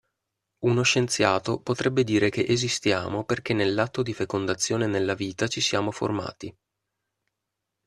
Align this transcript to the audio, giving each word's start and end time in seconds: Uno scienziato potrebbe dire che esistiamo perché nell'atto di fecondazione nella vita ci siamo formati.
Uno 0.65 0.81
scienziato 0.81 1.59
potrebbe 1.59 2.03
dire 2.03 2.31
che 2.31 2.43
esistiamo 2.43 3.23
perché 3.23 3.53
nell'atto 3.53 4.01
di 4.01 4.15
fecondazione 4.15 4.87
nella 4.87 5.13
vita 5.13 5.45
ci 5.47 5.61
siamo 5.61 5.91
formati. 5.91 6.55